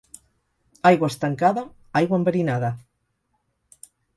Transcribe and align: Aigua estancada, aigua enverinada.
Aigua 0.91 1.09
estancada, 1.13 1.65
aigua 2.03 2.21
enverinada. 2.23 2.75